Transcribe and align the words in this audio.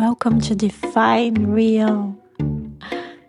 Welcome 0.00 0.40
to 0.40 0.54
Define 0.54 1.48
Real. 1.48 2.16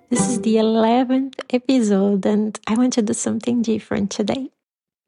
This 0.09 0.29
is 0.29 0.39
the 0.39 0.55
11th 0.55 1.37
episode, 1.49 2.25
and 2.25 2.57
I 2.65 2.75
want 2.75 2.93
to 2.93 3.01
do 3.01 3.11
something 3.11 3.61
different 3.61 4.09
today. 4.09 4.51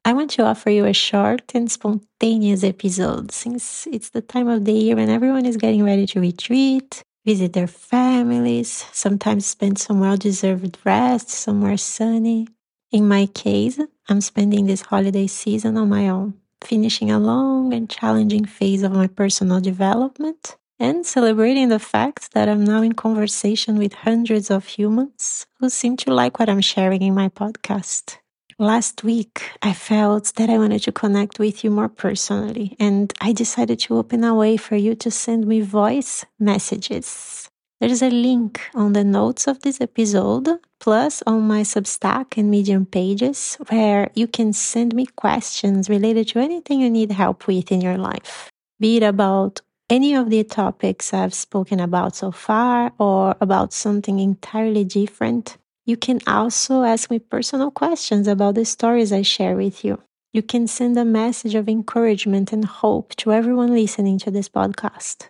I 0.04 0.12
want 0.12 0.30
to 0.32 0.44
offer 0.44 0.68
you 0.68 0.84
a 0.84 0.92
short 0.92 1.54
and 1.54 1.72
spontaneous 1.72 2.64
episode 2.64 3.32
since 3.32 3.86
it's 3.86 4.10
the 4.10 4.20
time 4.20 4.46
of 4.46 4.66
the 4.66 4.74
year 4.74 4.96
when 4.96 5.08
everyone 5.08 5.46
is 5.46 5.56
getting 5.56 5.82
ready 5.82 6.04
to 6.08 6.20
retreat, 6.20 7.02
visit 7.24 7.54
their 7.54 7.66
families, 7.66 8.84
sometimes 8.92 9.46
spend 9.46 9.78
some 9.78 10.00
well 10.00 10.18
deserved 10.18 10.76
rest 10.84 11.30
somewhere 11.30 11.78
sunny. 11.78 12.46
In 12.92 13.08
my 13.08 13.24
case, 13.24 13.80
I'm 14.10 14.20
spending 14.20 14.66
this 14.66 14.82
holiday 14.82 15.28
season 15.28 15.78
on 15.78 15.88
my 15.88 16.10
own, 16.10 16.34
finishing 16.62 17.10
a 17.10 17.18
long 17.18 17.72
and 17.72 17.88
challenging 17.88 18.44
phase 18.44 18.82
of 18.82 18.92
my 18.92 19.06
personal 19.06 19.62
development 19.62 20.56
and 20.78 21.06
celebrating 21.06 21.68
the 21.68 21.78
fact 21.78 22.32
that 22.32 22.48
I'm 22.48 22.64
now 22.64 22.82
in 22.82 22.92
conversation 22.92 23.78
with 23.78 23.94
hundreds 23.94 24.50
of 24.50 24.66
humans 24.66 25.46
who 25.60 25.68
seem 25.68 25.96
to 25.98 26.12
like 26.12 26.38
what 26.38 26.48
I'm 26.48 26.60
sharing 26.60 27.02
in 27.02 27.14
my 27.14 27.28
podcast. 27.28 28.18
Last 28.58 29.02
week, 29.02 29.50
I 29.62 29.72
felt 29.72 30.32
that 30.36 30.48
I 30.48 30.58
wanted 30.58 30.82
to 30.84 30.92
connect 30.92 31.40
with 31.40 31.64
you 31.64 31.70
more 31.70 31.88
personally, 31.88 32.76
and 32.78 33.12
I 33.20 33.32
decided 33.32 33.80
to 33.80 33.98
open 33.98 34.22
a 34.22 34.34
way 34.34 34.56
for 34.56 34.76
you 34.76 34.94
to 34.96 35.10
send 35.10 35.46
me 35.46 35.60
voice 35.60 36.24
messages. 36.38 37.48
There's 37.80 38.02
a 38.02 38.10
link 38.10 38.60
on 38.74 38.92
the 38.92 39.02
notes 39.02 39.48
of 39.48 39.60
this 39.60 39.80
episode, 39.80 40.48
plus 40.78 41.22
on 41.26 41.42
my 41.42 41.62
Substack 41.62 42.38
and 42.38 42.48
Medium 42.48 42.86
pages, 42.86 43.58
where 43.68 44.10
you 44.14 44.28
can 44.28 44.52
send 44.52 44.94
me 44.94 45.06
questions 45.06 45.90
related 45.90 46.28
to 46.28 46.38
anything 46.38 46.80
you 46.80 46.90
need 46.90 47.10
help 47.10 47.48
with 47.48 47.72
in 47.72 47.80
your 47.80 47.98
life, 47.98 48.50
be 48.78 48.98
it 48.98 49.02
about 49.02 49.60
any 49.90 50.14
of 50.14 50.30
the 50.30 50.42
topics 50.44 51.12
I've 51.12 51.34
spoken 51.34 51.80
about 51.80 52.16
so 52.16 52.30
far 52.30 52.92
or 52.98 53.36
about 53.40 53.72
something 53.72 54.18
entirely 54.18 54.84
different, 54.84 55.58
you 55.84 55.96
can 55.96 56.20
also 56.26 56.82
ask 56.82 57.10
me 57.10 57.18
personal 57.18 57.70
questions 57.70 58.26
about 58.26 58.54
the 58.54 58.64
stories 58.64 59.12
I 59.12 59.22
share 59.22 59.56
with 59.56 59.84
you. 59.84 60.00
You 60.32 60.42
can 60.42 60.66
send 60.66 60.98
a 60.98 61.04
message 61.04 61.54
of 61.54 61.68
encouragement 61.68 62.52
and 62.52 62.64
hope 62.64 63.14
to 63.16 63.32
everyone 63.32 63.74
listening 63.74 64.18
to 64.20 64.30
this 64.30 64.48
podcast. 64.48 65.28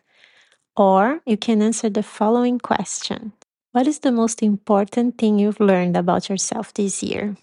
Or 0.76 1.20
you 1.26 1.36
can 1.36 1.60
answer 1.60 1.90
the 1.90 2.02
following 2.02 2.58
question 2.58 3.32
What 3.72 3.86
is 3.86 3.98
the 3.98 4.12
most 4.12 4.42
important 4.42 5.18
thing 5.18 5.38
you've 5.38 5.60
learned 5.60 5.96
about 5.96 6.28
yourself 6.28 6.72
this 6.72 7.02
year? 7.02 7.36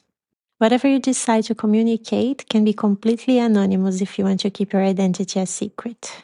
Whatever 0.59 0.87
you 0.87 0.99
decide 0.99 1.43
to 1.45 1.55
communicate 1.55 2.47
can 2.49 2.63
be 2.63 2.73
completely 2.73 3.37
anonymous 3.39 4.01
if 4.01 4.17
you 4.17 4.25
want 4.25 4.39
to 4.41 4.49
keep 4.49 4.73
your 4.73 4.83
identity 4.83 5.39
a 5.39 5.45
secret. 5.45 6.23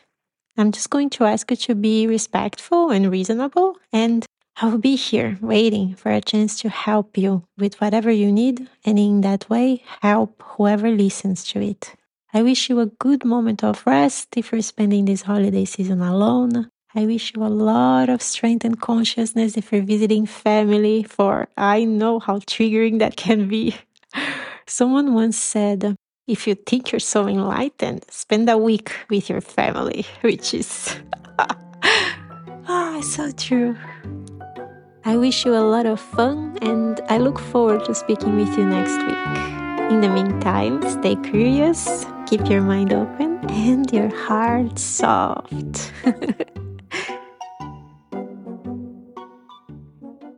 I'm 0.60 0.72
just 0.72 0.90
going 0.90 1.12
to 1.12 1.26
ask 1.26 1.52
you 1.52 1.58
to 1.58 1.76
be 1.76 2.08
respectful 2.08 2.90
and 2.90 3.12
reasonable, 3.12 3.78
and 3.94 4.26
I 4.60 4.66
will 4.68 4.80
be 4.80 4.96
here 4.96 5.38
waiting 5.40 5.94
for 5.94 6.12
a 6.12 6.20
chance 6.20 6.60
to 6.62 6.70
help 6.70 7.16
you 7.16 7.44
with 7.60 7.80
whatever 7.80 8.10
you 8.10 8.32
need, 8.32 8.68
and 8.84 8.98
in 8.98 9.22
that 9.22 9.48
way, 9.52 9.84
help 10.02 10.42
whoever 10.42 10.90
listens 10.90 11.44
to 11.50 11.62
it. 11.62 11.94
I 12.34 12.42
wish 12.42 12.70
you 12.70 12.80
a 12.80 12.88
good 12.88 13.24
moment 13.24 13.64
of 13.64 13.86
rest 13.86 14.36
if 14.36 14.52
you're 14.52 14.64
spending 14.64 15.06
this 15.06 15.22
holiday 15.22 15.66
season 15.66 16.02
alone. 16.02 16.72
I 16.96 17.06
wish 17.06 17.34
you 17.36 17.44
a 17.44 17.54
lot 17.54 18.10
of 18.10 18.24
strength 18.24 18.66
and 18.66 18.82
consciousness 18.82 19.58
if 19.58 19.72
you're 19.72 19.84
visiting 19.84 20.26
family, 20.26 21.04
for 21.04 21.50
I 21.56 21.84
know 21.84 22.18
how 22.18 22.40
triggering 22.40 22.98
that 22.98 23.16
can 23.16 23.48
be. 23.48 23.76
Someone 24.66 25.14
once 25.14 25.38
said, 25.38 25.96
if 26.28 26.46
you 26.46 26.56
think 26.56 26.92
you're 26.92 27.00
so 27.00 27.28
enlightened, 27.28 28.06
spend 28.10 28.50
a 28.50 28.58
week 28.58 28.92
with 29.10 29.30
your 29.30 29.42
family, 29.42 30.06
which 30.22 30.54
is 30.54 30.96
ah, 32.68 33.00
so 33.02 33.32
true. 33.32 33.76
I 35.06 35.16
wish 35.16 35.46
you 35.46 35.56
a 35.56 35.64
lot 35.64 35.86
of 35.86 36.02
fun 36.02 36.58
and 36.62 37.00
I 37.08 37.18
look 37.18 37.40
forward 37.40 37.86
to 37.86 37.96
speaking 37.96 38.36
with 38.36 38.58
you 38.58 38.66
next 38.66 38.98
week. 39.08 39.24
In 39.90 40.02
the 40.02 40.10
meantime, 40.10 40.82
stay 40.90 41.16
curious, 41.16 42.06
keep 42.26 42.50
your 42.50 42.62
mind 42.62 42.92
open, 42.92 43.40
and 43.50 43.90
your 43.94 44.14
heart 44.14 44.78
soft. 44.78 45.94